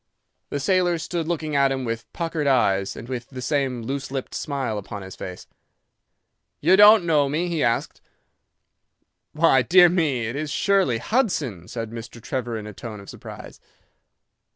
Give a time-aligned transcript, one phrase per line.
[0.49, 4.33] "The sailor stood looking at him with puckered eyes, and with the same loose lipped
[4.33, 5.45] smile upon his face.
[6.59, 8.01] "'You don't know me?' he asked.
[9.33, 12.19] "'Why, dear me, it is surely Hudson,' said Mr.
[12.19, 13.59] Trevor in a tone of surprise.